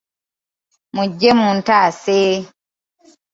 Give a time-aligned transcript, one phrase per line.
[0.95, 2.19] Mujje muntaase!